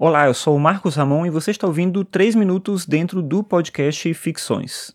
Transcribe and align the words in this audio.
Olá, 0.00 0.26
eu 0.26 0.34
sou 0.34 0.54
o 0.54 0.60
Marcos 0.60 0.94
Ramon 0.94 1.26
e 1.26 1.30
você 1.30 1.50
está 1.50 1.66
ouvindo 1.66 2.04
3 2.04 2.36
minutos 2.36 2.86
dentro 2.86 3.20
do 3.20 3.42
podcast 3.42 4.14
Ficções. 4.14 4.94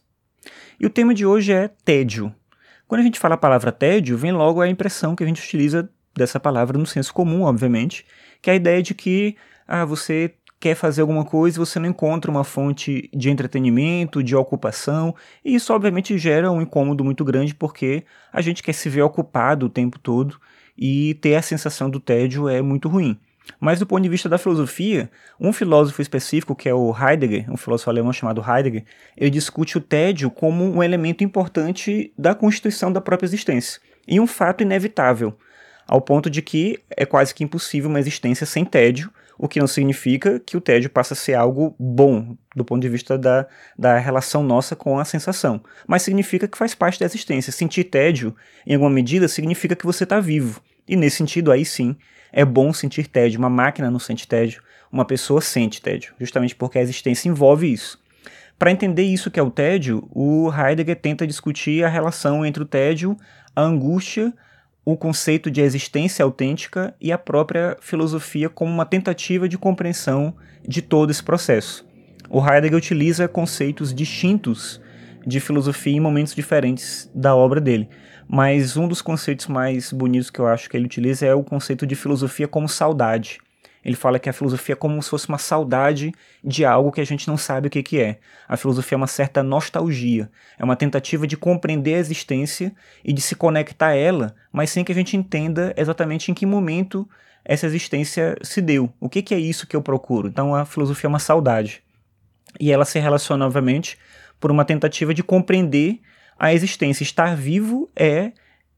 E 0.79 0.85
o 0.85 0.89
tema 0.89 1.13
de 1.13 1.25
hoje 1.25 1.51
é 1.51 1.67
tédio. 1.67 2.33
Quando 2.87 3.01
a 3.01 3.03
gente 3.03 3.19
fala 3.19 3.35
a 3.35 3.37
palavra 3.37 3.69
tédio, 3.69 4.17
vem 4.17 4.31
logo 4.31 4.61
a 4.61 4.69
impressão 4.69 5.13
que 5.13 5.21
a 5.21 5.27
gente 5.27 5.43
utiliza 5.43 5.89
dessa 6.16 6.39
palavra 6.39 6.77
no 6.77 6.85
senso 6.85 7.13
comum, 7.13 7.42
obviamente, 7.42 8.05
que 8.41 8.50
é 8.50 8.54
a 8.54 8.55
ideia 8.55 8.81
de 8.81 8.93
que 8.93 9.36
ah, 9.68 9.84
você 9.84 10.36
quer 10.58 10.74
fazer 10.74 11.02
alguma 11.02 11.26
coisa 11.26 11.58
e 11.58 11.60
você 11.60 11.80
não 11.80 11.90
encontra 11.90 12.32
uma 12.32 12.46
fonte 12.46 13.10
de 13.14 13.30
entretenimento, 13.30 14.24
de 14.24 14.38
ocupação, 14.38 15.14
e 15.44 15.54
isso 15.54 15.74
obviamente 15.74 16.18
gera 16.18 16.50
um 16.50 16.62
incômodo 16.62 17.04
muito 17.04 17.26
grande 17.26 17.54
porque 17.54 18.06
a 18.32 18.40
gente 18.40 18.64
quer 18.64 18.72
se 18.72 18.88
ver 18.88 19.02
ocupado 19.02 19.66
o 19.66 19.70
tempo 19.70 20.00
todo 20.00 20.40
e 20.78 21.16
ter 21.16 21.36
a 21.36 21.42
sensação 21.42 21.90
do 21.90 22.00
tédio 22.00 22.48
é 22.48 22.62
muito 22.62 22.88
ruim. 22.88 23.20
Mas 23.60 23.80
do 23.80 23.86
ponto 23.86 24.04
de 24.04 24.10
vista 24.10 24.30
da 24.30 24.38
filosofia, 24.38 25.10
um 25.39 25.52
filósofo 25.52 26.02
específico, 26.02 26.56
que 26.56 26.70
é 26.70 26.74
o 26.74 26.96
Heidegger, 26.96 27.52
um 27.52 27.57
filósofo 27.57 27.89
alemão 27.89 28.14
chamado 28.14 28.43
Heidegger, 28.46 28.83
ele 29.18 29.29
discute 29.29 29.78
o 29.78 29.82
tédio 29.82 30.29
como 30.29 30.64
um 30.64 30.82
elemento 30.82 31.24
importante 31.24 32.13
da 32.17 32.33
constituição 32.33 32.91
da 32.91 33.02
própria 33.02 33.27
existência, 33.27 33.81
e 34.07 34.19
um 34.19 34.27
fato 34.27 34.61
inevitável, 34.61 35.38
ao 35.88 36.02
ponto 36.02 36.29
de 36.29 36.41
que 36.41 36.79
é 36.89 37.05
quase 37.05 37.33
que 37.33 37.43
impossível 37.43 37.89
uma 37.89 37.99
existência 37.99 38.45
sem 38.45 38.63
tédio, 38.63 39.11
o 39.38 39.47
que 39.47 39.59
não 39.59 39.67
significa 39.67 40.39
que 40.39 40.55
o 40.55 40.61
tédio 40.61 40.89
passa 40.89 41.13
a 41.13 41.17
ser 41.17 41.33
algo 41.33 41.75
bom 41.80 42.38
do 42.55 42.63
ponto 42.63 42.81
de 42.81 42.89
vista 42.89 43.17
da, 43.17 43.47
da 43.77 43.97
relação 43.97 44.44
nossa 44.44 44.75
com 44.75 44.99
a 44.99 45.05
sensação, 45.05 45.61
mas 45.88 46.03
significa 46.03 46.47
que 46.47 46.57
faz 46.57 46.75
parte 46.75 46.99
da 46.99 47.05
existência. 47.05 47.52
Sentir 47.52 47.85
tédio, 47.85 48.35
em 48.66 48.73
alguma 48.75 48.91
medida, 48.91 49.27
significa 49.27 49.75
que 49.75 49.85
você 49.85 50.03
está 50.03 50.19
vivo, 50.19 50.61
e 50.87 50.95
nesse 50.95 51.17
sentido, 51.17 51.51
aí 51.51 51.65
sim, 51.65 51.95
é 52.31 52.43
bom 52.43 52.73
sentir 52.73 53.07
tédio. 53.07 53.39
Uma 53.39 53.49
máquina 53.49 53.91
não 53.91 53.99
sente 53.99 54.27
tédio, 54.27 54.61
uma 54.91 55.05
pessoa 55.05 55.41
sente 55.41 55.81
tédio, 55.81 56.13
justamente 56.19 56.55
porque 56.55 56.77
a 56.77 56.81
existência 56.81 57.29
envolve 57.29 57.71
isso. 57.71 58.01
Para 58.58 58.71
entender 58.71 59.03
isso 59.03 59.31
que 59.31 59.39
é 59.39 59.43
o 59.43 59.52
tédio, 59.52 60.08
o 60.11 60.52
Heidegger 60.52 60.95
tenta 60.95 61.27
discutir 61.27 61.83
a 61.83 61.89
relação 61.89 62.45
entre 62.45 62.63
o 62.63 62.66
tédio, 62.66 63.17
a 63.55 63.61
angústia, 63.61 64.33
o 64.85 64.97
conceito 64.97 65.49
de 65.49 65.61
existência 65.61 66.23
autêntica 66.23 66.93
e 66.99 67.11
a 67.11 67.17
própria 67.17 67.77
filosofia 67.81 68.49
como 68.49 68.71
uma 68.71 68.86
tentativa 68.86 69.47
de 69.47 69.58
compreensão 69.58 70.36
de 70.67 70.81
todo 70.81 71.09
esse 71.09 71.23
processo. 71.23 71.86
O 72.30 72.39
Heidegger 72.39 72.77
utiliza 72.77 73.27
conceitos 73.27 73.93
distintos 73.93 74.81
de 75.25 75.39
filosofia 75.39 75.95
em 75.95 75.99
momentos 75.99 76.35
diferentes 76.35 77.09
da 77.13 77.35
obra 77.35 77.59
dele, 77.61 77.89
mas 78.27 78.77
um 78.77 78.88
dos 78.88 79.02
conceitos 79.02 79.47
mais 79.47 79.91
bonitos 79.91 80.30
que 80.30 80.39
eu 80.39 80.47
acho 80.47 80.69
que 80.69 80.77
ele 80.77 80.85
utiliza 80.85 81.25
é 81.25 81.33
o 81.33 81.43
conceito 81.43 81.85
de 81.85 81.95
filosofia 81.95 82.47
como 82.47 82.67
saudade. 82.67 83.39
Ele 83.83 83.95
fala 83.95 84.17
que 84.17 84.30
a 84.30 84.33
filosofia 84.33 84.73
é 84.73 84.75
como 84.77 85.02
se 85.03 85.09
fosse 85.09 85.27
uma 85.27 85.38
saudade 85.38 86.13
de 86.41 86.63
algo 86.63 86.91
que 86.91 87.02
a 87.02 87.05
gente 87.05 87.27
não 87.27 87.38
sabe 87.38 87.67
o 87.67 87.69
que, 87.69 87.83
que 87.83 87.99
é. 87.99 88.19
A 88.47 88.55
filosofia 88.55 88.95
é 88.95 88.97
uma 88.97 89.07
certa 89.07 89.43
nostalgia, 89.43 90.31
é 90.57 90.63
uma 90.63 90.75
tentativa 90.75 91.27
de 91.27 91.35
compreender 91.35 91.95
a 91.95 91.99
existência 91.99 92.73
e 93.03 93.11
de 93.11 93.19
se 93.19 93.35
conectar 93.35 93.87
a 93.87 93.95
ela, 93.95 94.35
mas 94.53 94.69
sem 94.69 94.85
que 94.85 94.91
a 94.91 94.95
gente 94.95 95.17
entenda 95.17 95.73
exatamente 95.75 96.31
em 96.31 96.33
que 96.33 96.45
momento 96.45 97.08
essa 97.43 97.65
existência 97.65 98.37
se 98.41 98.61
deu. 98.61 98.89
O 99.02 99.09
que, 99.09 99.21
que 99.21 99.35
é 99.35 99.39
isso 99.39 99.67
que 99.67 99.75
eu 99.75 99.81
procuro? 99.81 100.30
Então 100.30 100.55
a 100.55 100.63
filosofia 100.65 101.08
é 101.08 101.09
uma 101.09 101.19
saudade. 101.19 101.83
E 102.59 102.71
ela 102.71 102.85
se 102.85 102.99
relaciona, 102.99 103.45
obviamente, 103.45 103.97
por 104.44 104.52
uma 104.52 104.66
tentativa 104.66 105.13
de 105.13 105.23
compreender 105.23 106.02
a 106.38 106.53
existência. 106.53 107.02
Estar 107.02 107.33
vivo 107.33 107.89
é 107.95 108.33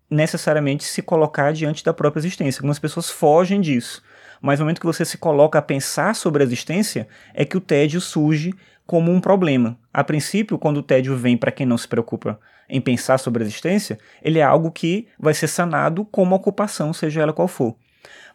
necessariamente 0.08 0.84
se 0.84 1.02
colocar 1.02 1.52
diante 1.54 1.84
da 1.84 1.92
própria 1.92 2.22
existência. 2.22 2.60
Algumas 2.60 2.78
pessoas 2.78 3.10
fogem 3.10 3.60
disso 3.60 4.04
mas 4.42 4.60
no 4.60 4.66
momento 4.66 4.80
que 4.80 4.86
você 4.86 5.04
se 5.04 5.18
coloca 5.18 5.58
a 5.58 5.62
pensar 5.62 6.16
sobre 6.16 6.44
a 6.44 6.46
existência, 6.46 7.08
é 7.34 7.44
que 7.44 7.58
o 7.58 7.62
tédio 7.62 8.00
surge 8.00 8.54
como 8.86 9.12
um 9.12 9.20
problema. 9.20 9.76
A 9.92 10.04
princípio, 10.04 10.60
quando 10.60 10.78
o 10.78 10.84
tédio 10.84 11.16
vem 11.16 11.36
para 11.36 11.52
quem 11.52 11.66
não 11.66 11.78
se 11.78 11.88
preocupa 11.88 12.40
em 12.70 12.80
pensar 12.80 13.18
sobre 13.18 13.42
a 13.42 13.46
existência, 13.46 13.98
ele 14.22 14.38
é 14.38 14.44
algo 14.44 14.72
que 14.72 15.08
vai 15.20 15.34
ser 15.34 15.48
sanado 15.48 16.06
com 16.06 16.22
uma 16.22 16.36
ocupação, 16.36 16.94
seja 16.94 17.22
ela 17.22 17.34
qual 17.34 17.48
for. 17.48 17.76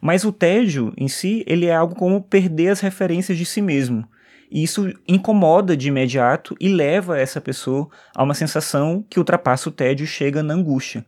Mas 0.01 0.25
o 0.25 0.33
tédio 0.33 0.93
em 0.97 1.07
si, 1.07 1.45
ele 1.47 1.67
é 1.67 1.75
algo 1.75 1.95
como 1.95 2.21
perder 2.21 2.69
as 2.69 2.81
referências 2.81 3.37
de 3.37 3.45
si 3.45 3.61
mesmo. 3.61 4.05
E 4.51 4.63
isso 4.63 4.93
incomoda 5.07 5.77
de 5.77 5.87
imediato 5.87 6.55
e 6.59 6.67
leva 6.67 7.17
essa 7.17 7.39
pessoa 7.39 7.89
a 8.13 8.21
uma 8.21 8.33
sensação 8.33 9.05
que 9.09 9.17
ultrapassa 9.17 9.69
o 9.69 9.71
tédio 9.71 10.03
e 10.03 10.07
chega 10.07 10.43
na 10.43 10.53
angústia 10.53 11.05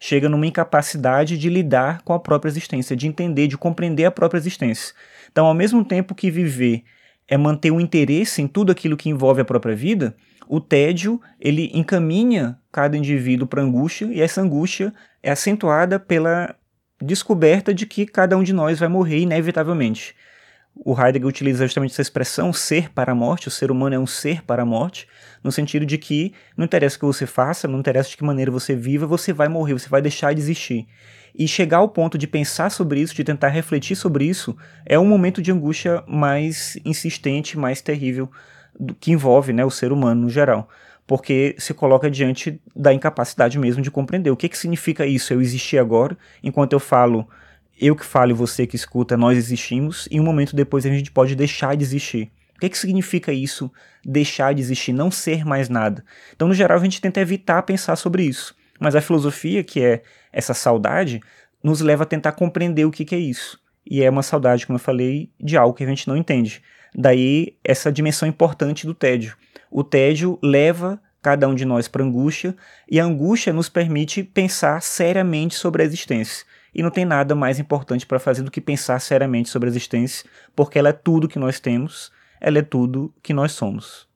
chega 0.00 0.28
numa 0.28 0.46
incapacidade 0.46 1.38
de 1.38 1.48
lidar 1.48 2.02
com 2.02 2.12
a 2.12 2.20
própria 2.20 2.50
existência, 2.50 2.94
de 2.94 3.06
entender, 3.06 3.46
de 3.46 3.56
compreender 3.56 4.04
a 4.04 4.10
própria 4.10 4.38
existência. 4.38 4.94
Então, 5.32 5.46
ao 5.46 5.54
mesmo 5.54 5.82
tempo 5.82 6.14
que 6.14 6.30
viver 6.30 6.84
é 7.26 7.38
manter 7.38 7.70
o 7.70 7.80
interesse 7.80 8.42
em 8.42 8.46
tudo 8.46 8.70
aquilo 8.70 8.98
que 8.98 9.08
envolve 9.08 9.40
a 9.40 9.46
própria 9.46 9.74
vida, 9.74 10.14
o 10.46 10.60
tédio 10.60 11.18
ele 11.40 11.70
encaminha 11.72 12.58
cada 12.70 12.98
indivíduo 12.98 13.46
para 13.46 13.62
angústia 13.62 14.06
e 14.12 14.20
essa 14.20 14.42
angústia 14.42 14.92
é 15.22 15.30
acentuada 15.30 15.98
pela 15.98 16.54
descoberta 17.00 17.72
de 17.72 17.86
que 17.86 18.04
cada 18.04 18.36
um 18.36 18.42
de 18.42 18.52
nós 18.52 18.78
vai 18.78 18.88
morrer 18.88 19.20
inevitavelmente 19.20 20.14
o 20.76 20.92
Heidegger 21.00 21.28
utiliza 21.28 21.64
justamente 21.64 21.92
essa 21.92 22.02
expressão 22.02 22.52
ser 22.52 22.90
para 22.90 23.12
a 23.12 23.14
morte, 23.14 23.48
o 23.48 23.50
ser 23.50 23.70
humano 23.70 23.94
é 23.94 23.98
um 23.98 24.06
ser 24.06 24.42
para 24.42 24.62
a 24.62 24.66
morte, 24.66 25.06
no 25.42 25.52
sentido 25.52 25.86
de 25.86 25.96
que 25.96 26.32
não 26.56 26.64
interessa 26.64 26.96
o 26.96 27.00
que 27.00 27.06
você 27.06 27.26
faça, 27.26 27.68
não 27.68 27.78
interessa 27.78 28.10
de 28.10 28.16
que 28.16 28.24
maneira 28.24 28.50
você 28.50 28.74
viva, 28.74 29.06
você 29.06 29.32
vai 29.32 29.48
morrer, 29.48 29.74
você 29.74 29.88
vai 29.88 30.02
deixar 30.02 30.32
de 30.34 30.40
existir. 30.40 30.86
E 31.34 31.46
chegar 31.46 31.78
ao 31.78 31.88
ponto 31.88 32.18
de 32.18 32.26
pensar 32.26 32.70
sobre 32.70 33.00
isso, 33.00 33.14
de 33.14 33.24
tentar 33.24 33.48
refletir 33.48 33.96
sobre 33.96 34.24
isso, 34.24 34.56
é 34.84 34.98
um 34.98 35.06
momento 35.06 35.40
de 35.40 35.52
angústia 35.52 36.02
mais 36.06 36.78
insistente, 36.84 37.58
mais 37.58 37.80
terrível, 37.80 38.30
que 38.98 39.12
envolve 39.12 39.52
né, 39.52 39.64
o 39.64 39.70
ser 39.70 39.92
humano 39.92 40.22
no 40.22 40.28
geral. 40.28 40.68
Porque 41.06 41.54
se 41.58 41.74
coloca 41.74 42.10
diante 42.10 42.60
da 42.74 42.92
incapacidade 42.92 43.58
mesmo 43.58 43.82
de 43.82 43.90
compreender 43.90 44.30
o 44.30 44.36
que, 44.36 44.48
que 44.48 44.56
significa 44.56 45.06
isso, 45.06 45.32
eu 45.32 45.40
existir 45.40 45.78
agora, 45.78 46.16
enquanto 46.42 46.72
eu 46.72 46.80
falo 46.80 47.28
eu 47.80 47.96
que 47.96 48.04
falo 48.04 48.30
e 48.30 48.34
você 48.34 48.66
que 48.66 48.76
escuta, 48.76 49.16
nós 49.16 49.36
existimos, 49.36 50.08
e 50.10 50.20
um 50.20 50.24
momento 50.24 50.54
depois 50.54 50.86
a 50.86 50.90
gente 50.90 51.10
pode 51.10 51.34
deixar 51.34 51.76
de 51.76 51.84
existir. 51.84 52.30
O 52.56 52.60
que, 52.60 52.66
é 52.66 52.68
que 52.68 52.78
significa 52.78 53.32
isso, 53.32 53.70
deixar 54.04 54.54
de 54.54 54.60
existir, 54.60 54.92
não 54.92 55.10
ser 55.10 55.44
mais 55.44 55.68
nada? 55.68 56.04
Então, 56.34 56.46
no 56.48 56.54
geral, 56.54 56.78
a 56.78 56.82
gente 56.84 57.00
tenta 57.00 57.20
evitar 57.20 57.62
pensar 57.62 57.96
sobre 57.96 58.22
isso. 58.22 58.54
Mas 58.78 58.94
a 58.94 59.00
filosofia, 59.00 59.64
que 59.64 59.80
é 59.80 60.02
essa 60.32 60.54
saudade, 60.54 61.20
nos 61.62 61.80
leva 61.80 62.04
a 62.04 62.06
tentar 62.06 62.32
compreender 62.32 62.84
o 62.84 62.90
que, 62.90 63.04
que 63.04 63.14
é 63.14 63.18
isso. 63.18 63.58
E 63.84 64.02
é 64.02 64.08
uma 64.08 64.22
saudade, 64.22 64.66
como 64.66 64.76
eu 64.76 64.82
falei, 64.82 65.30
de 65.40 65.56
algo 65.56 65.74
que 65.74 65.84
a 65.84 65.86
gente 65.86 66.06
não 66.06 66.16
entende. 66.16 66.62
Daí, 66.94 67.56
essa 67.64 67.90
dimensão 67.90 68.28
importante 68.28 68.86
do 68.86 68.94
tédio. 68.94 69.36
O 69.70 69.82
tédio 69.82 70.38
leva 70.42 71.00
cada 71.20 71.48
um 71.48 71.54
de 71.54 71.64
nós 71.64 71.88
para 71.88 72.04
angústia, 72.04 72.54
e 72.88 73.00
a 73.00 73.04
angústia 73.04 73.50
nos 73.50 73.70
permite 73.70 74.22
pensar 74.22 74.82
seriamente 74.82 75.54
sobre 75.54 75.82
a 75.82 75.86
existência. 75.86 76.44
E 76.74 76.82
não 76.82 76.90
tem 76.90 77.04
nada 77.04 77.34
mais 77.34 77.58
importante 77.58 78.06
para 78.06 78.18
fazer 78.18 78.42
do 78.42 78.50
que 78.50 78.60
pensar 78.60 78.98
seriamente 79.00 79.48
sobre 79.48 79.68
a 79.68 79.70
existência, 79.70 80.28
porque 80.56 80.78
ela 80.78 80.88
é 80.88 80.92
tudo 80.92 81.28
que 81.28 81.38
nós 81.38 81.60
temos, 81.60 82.10
ela 82.40 82.58
é 82.58 82.62
tudo 82.62 83.14
que 83.22 83.32
nós 83.32 83.52
somos. 83.52 84.08